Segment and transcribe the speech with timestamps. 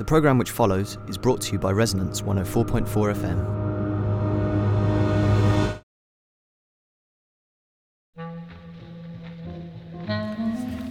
[0.00, 3.38] The programme which follows is brought to you by Resonance 104.4 FM.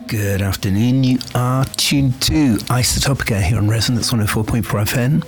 [0.07, 1.03] Good afternoon.
[1.03, 5.23] You are tuned to Isotopica here on Resonance 104.4 FM.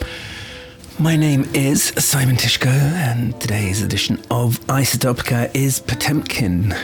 [1.00, 6.76] My name is Simon Tyszko, and today's edition of Isotopic is Potemkin,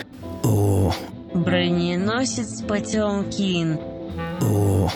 [0.44, 0.94] or
[1.36, 3.78] Броненосец Потемкин,
[4.42, 4.90] or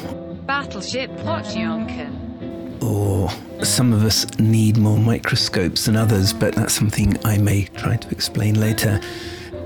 [0.52, 2.84] Battleship Potyomkin.
[2.84, 3.30] or.
[3.64, 8.10] Some of us need more microscopes than others, but that's something I may try to
[8.10, 9.00] explain later.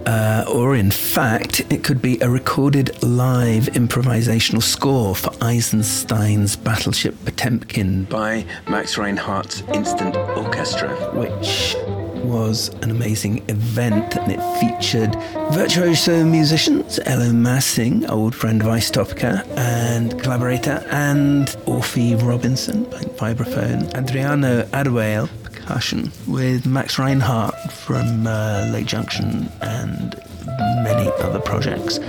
[0.06, 7.16] Uh, or, in fact, it could be a recorded live improvisational score for Eisenstein's Battleship
[7.26, 11.76] Potemkin by Max Reinhardt's Instant Orchestra, which
[12.26, 15.16] was an amazing event and it featured
[15.54, 23.94] virtuoso musicians, Elo Massing, old friend of Isotopica and collaborator, and Orphy Robinson playing vibraphone,
[23.96, 30.16] Adriano Adewale percussion with Max Reinhardt from uh, Late Junction and
[30.84, 32.00] many other projects.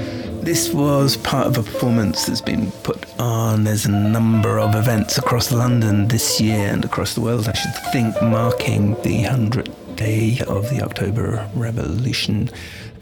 [0.42, 3.64] This was part of a performance that's been put on.
[3.64, 7.74] There's a number of events across London this year and across the world, I should
[7.92, 12.48] think, marking the 100th day of the October Revolution.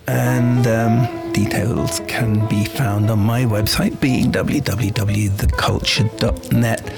[0.06, 6.92] And um, details can be found on my website, being www.theculture.net,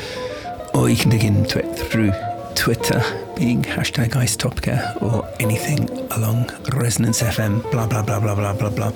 [0.75, 2.13] or you can dig into it through
[2.55, 3.03] Twitter,
[3.37, 8.93] being hashtag Isotopica, or anything along Resonance FM, blah, blah, blah, blah, blah, blah, blah.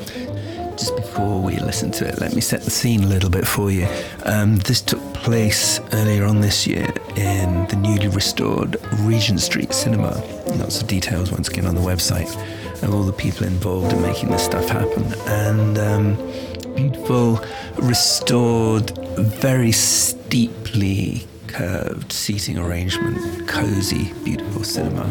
[0.80, 3.70] Just before we listen to it, let me set the scene a little bit for
[3.70, 3.86] you.
[4.24, 10.22] Um, this took place earlier on this year in the newly restored Regent Street Cinema.
[10.56, 12.34] Lots of details once again on the website
[12.82, 15.04] of all the people involved in making this stuff happen.
[15.26, 17.44] And um, beautiful,
[17.76, 25.04] restored, very steeply curved seating arrangement, cozy, beautiful cinema.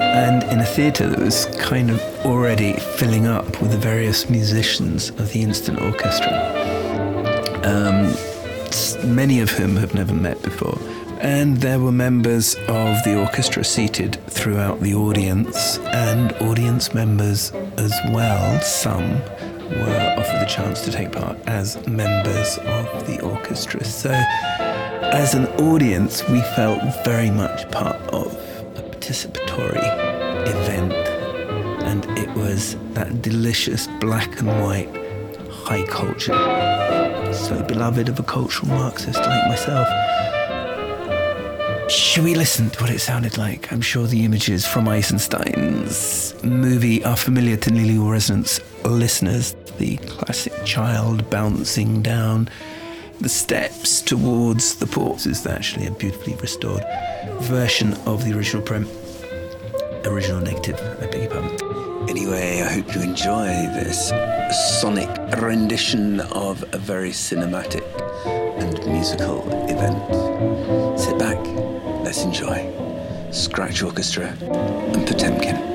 [0.00, 5.10] And in a theatre that was kind of already filling up with the various musicians
[5.10, 6.32] of the Instant Orchestra,
[7.64, 8.14] um,
[9.14, 10.78] many of whom have never met before.
[11.20, 17.92] And there were members of the orchestra seated throughout the audience, and audience members as
[18.10, 18.60] well.
[18.60, 19.20] Some
[19.70, 23.84] were offered the chance to take part as members of the orchestra.
[23.84, 28.36] So, as an audience, we felt very much part of
[29.02, 29.82] participatory
[30.46, 30.92] event,
[31.82, 34.88] and it was that delicious black and white
[35.50, 36.32] high culture,
[37.32, 39.88] so beloved of a cultural Marxist like myself.
[41.90, 43.72] Should we listen to what it sounded like?
[43.72, 49.56] I'm sure the images from Eisenstein's movie are familiar to all Resonance listeners.
[49.78, 52.48] The classic child bouncing down
[53.22, 56.82] the steps towards the port is actually a beautifully restored
[57.42, 58.62] version of the original.
[60.04, 62.08] Original negative, I beg your pardon.
[62.10, 64.08] Anyway, I hope you enjoy this
[64.80, 65.08] sonic
[65.40, 67.84] rendition of a very cinematic
[68.60, 70.98] and musical event.
[70.98, 71.38] Sit back,
[72.04, 72.72] let's enjoy
[73.30, 75.71] Scratch Orchestra and Potemkin.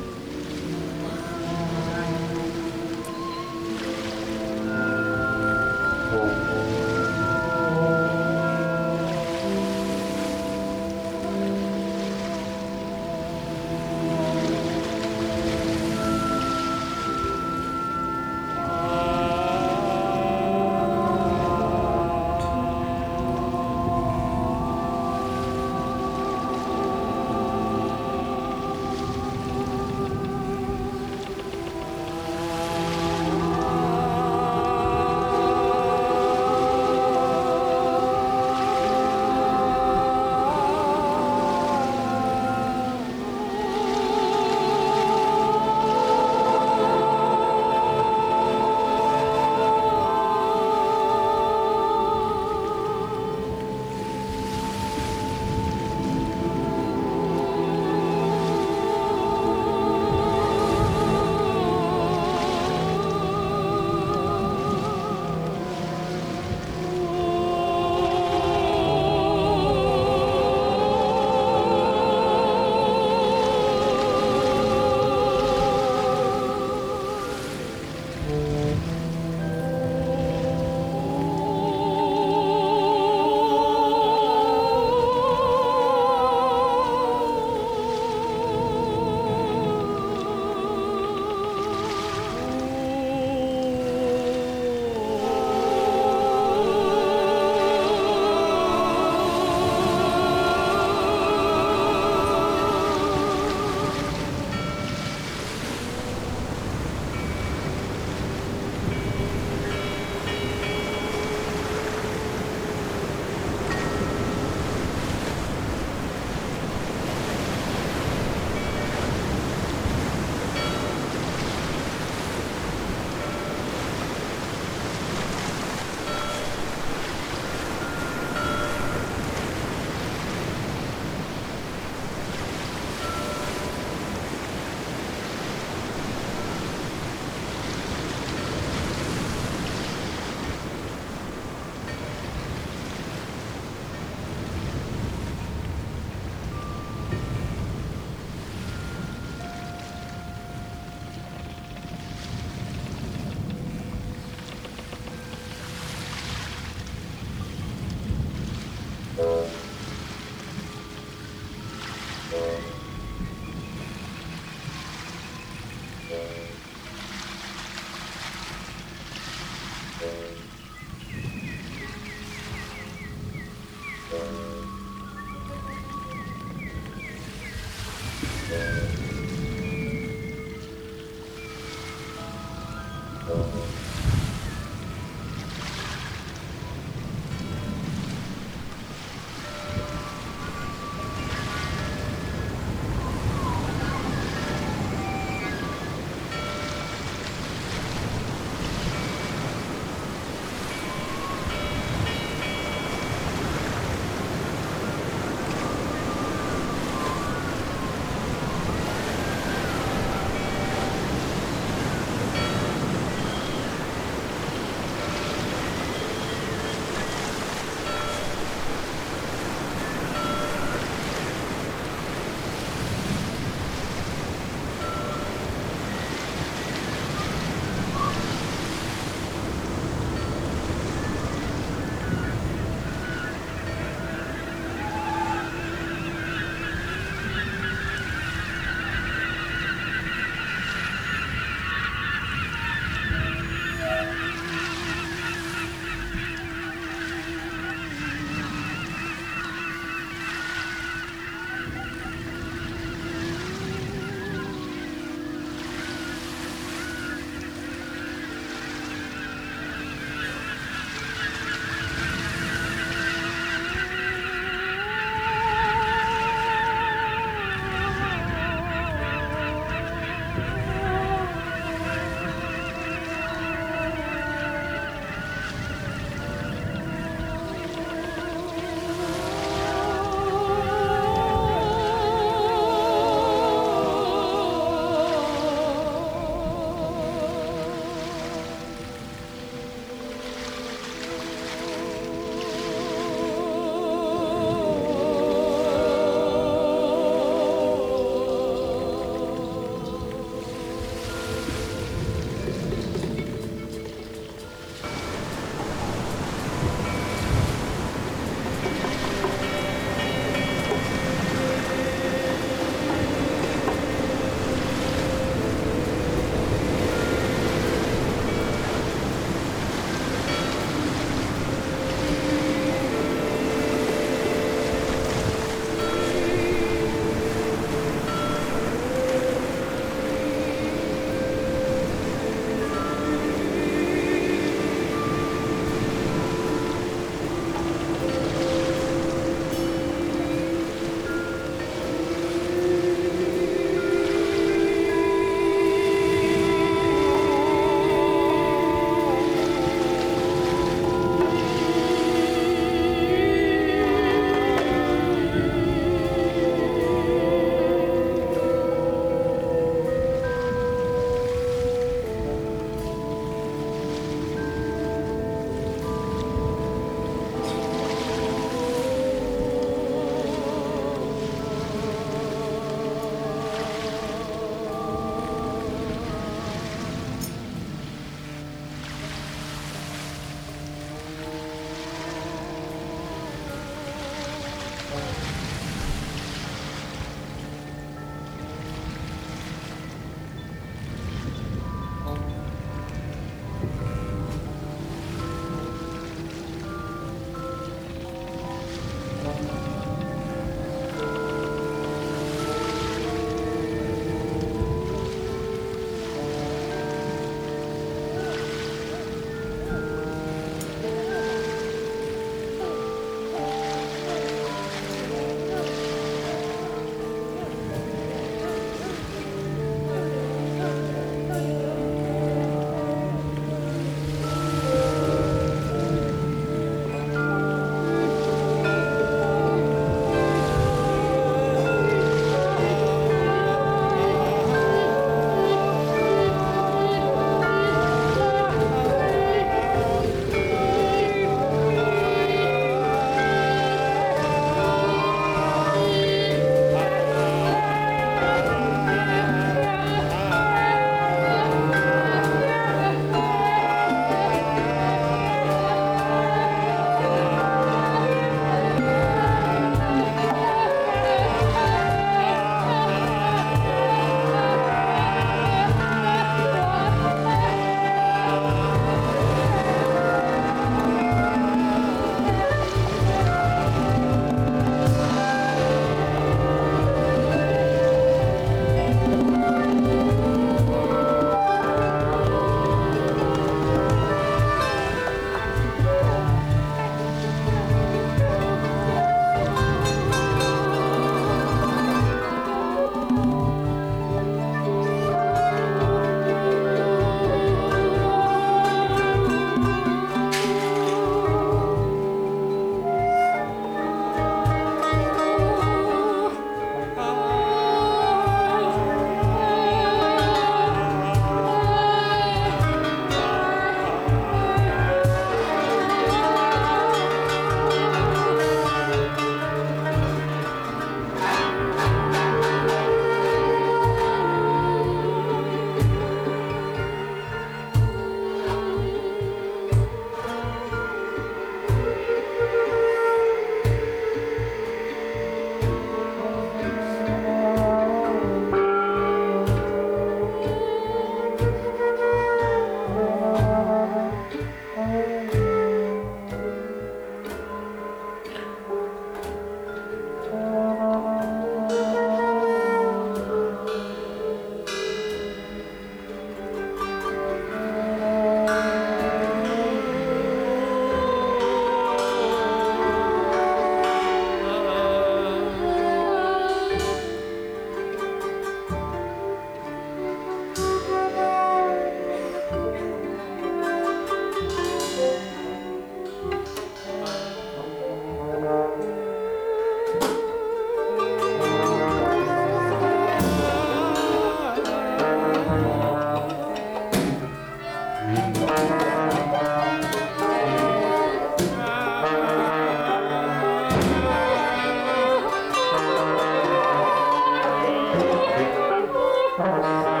[599.60, 600.00] Música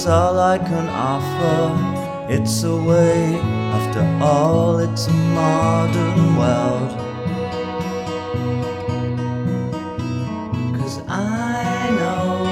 [0.00, 2.32] it's all I can offer.
[2.32, 3.34] It's a way,
[3.76, 6.90] after all, it's a modern world.
[10.78, 12.44] Cause I know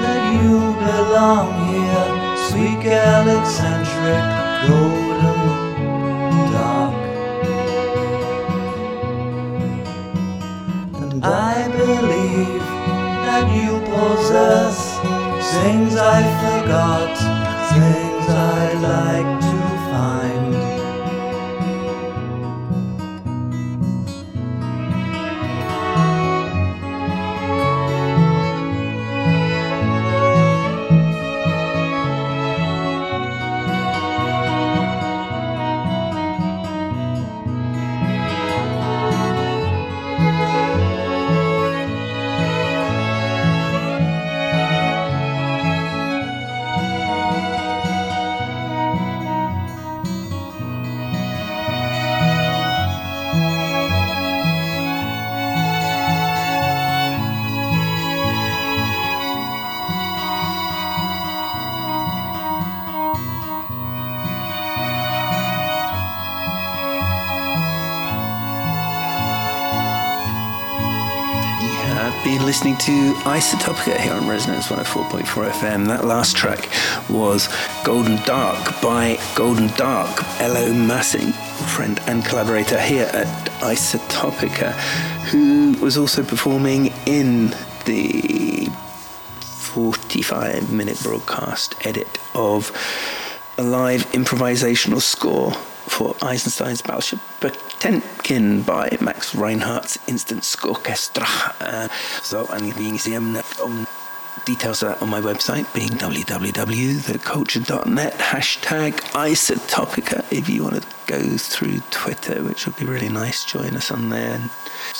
[0.00, 2.08] that you belong here,
[2.48, 4.24] sweet girl, eccentric,
[4.66, 5.40] golden
[6.54, 6.94] dark.
[11.02, 12.64] And I believe
[13.28, 14.93] that you possess
[15.62, 17.16] things I forgot,
[17.72, 19.56] things I'd like to
[19.90, 20.33] find.
[73.64, 75.86] To Isotopica here on Resonance 104.4 FM.
[75.86, 76.68] That last track
[77.08, 77.48] was
[77.84, 81.32] Golden Dark by Golden Dark, Elo Massing,
[81.68, 83.26] friend and collaborator here at
[83.60, 84.72] Isotopica,
[85.30, 87.54] who was also performing in
[87.86, 88.68] the
[89.40, 92.70] 45 minute broadcast edit of
[93.56, 95.52] a live improvisational score
[95.86, 101.54] for Eisenstein's Battleship Potemkin by Max Reinhardt's Instanzorchestra.
[101.60, 101.88] Uh,
[102.22, 102.98] so, anything
[103.62, 103.86] on
[104.44, 111.38] details of that on my website being www.theculture.net hashtag isotopica if you want to go
[111.38, 114.38] through Twitter which would be really nice join us on there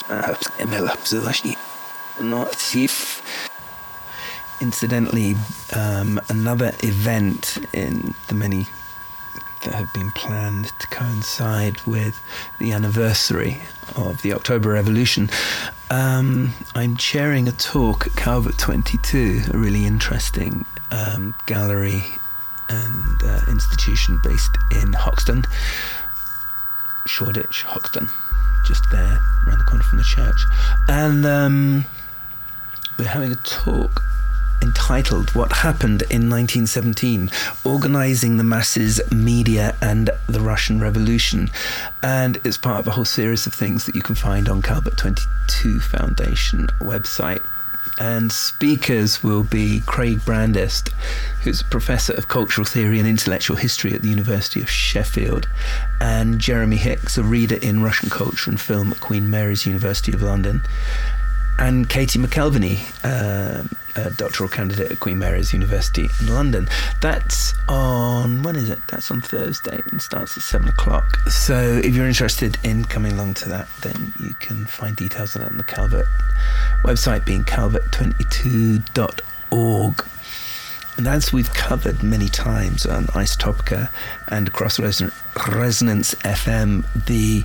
[0.09, 0.35] uh,
[2.23, 3.23] not if
[4.63, 5.37] incidentally
[5.75, 8.67] um, another event in the many
[9.65, 12.21] that have been planned to coincide with
[12.59, 13.63] the anniversary
[13.97, 15.29] of the October Revolution.
[15.91, 22.03] Um, I'm chairing a talk at Calvert 22, a really interesting um, gallery
[22.69, 25.45] and uh, institution based in Hoxton,
[27.07, 28.09] Shoreditch, Hoxton,
[28.67, 30.45] just there around the corner from the church.
[30.89, 31.85] And um,
[32.99, 34.03] we're having a talk
[34.63, 37.31] entitled What Happened in 1917
[37.65, 41.51] Organizing the Masses, Media, and the Russian Revolution.
[42.03, 44.97] And it's part of a whole series of things that you can find on Calvert
[44.97, 47.43] 22 Foundation website.
[47.99, 50.93] And speakers will be Craig Brandist,
[51.43, 55.47] who's a professor of cultural theory and intellectual history at the University of Sheffield,
[56.01, 60.23] and Jeremy Hicks, a reader in Russian culture and film at Queen Mary's University of
[60.23, 60.63] London,
[61.59, 63.63] and Katie McElveny, uh,
[63.97, 66.69] a doctoral candidate at Queen Mary's University in London.
[67.01, 68.81] That's on, when is it?
[68.89, 71.17] That's on Thursday and starts at seven o'clock.
[71.29, 75.43] So if you're interested in coming along to that, then you can find details on
[75.43, 76.07] that on the Calvert
[76.85, 80.05] website being calvert22.org.
[80.97, 83.89] And as we've covered many times on Isotopica
[84.29, 87.45] and across Resonance FM, the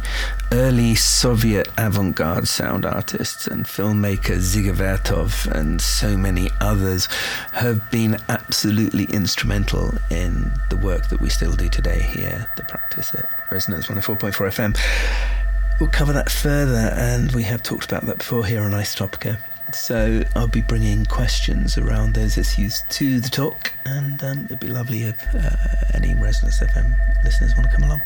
[0.51, 7.07] early Soviet avant garde sound artists and filmmaker Dziga and so many others
[7.53, 13.15] have been absolutely instrumental in the work that we still do today here, the practice
[13.15, 14.77] at Resonance 104.4 FM.
[15.79, 19.39] We'll cover that further, and we have talked about that before here on Isotopica.
[19.73, 24.67] So I'll be bringing questions around those issues to the talk, and um, it'd be
[24.67, 25.49] lovely if uh,
[25.93, 28.01] any Resonance FM listeners want to come along.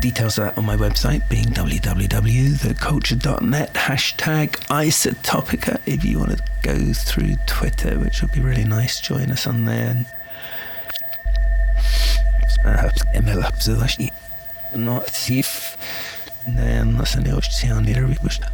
[0.00, 7.36] Details that on my website being www.theculture.net hashtag isotopica if you want to go through
[7.46, 9.00] Twitter, which would be really nice.
[9.00, 9.90] Join us on there.
[9.90, 10.04] And,
[12.64, 12.90] uh,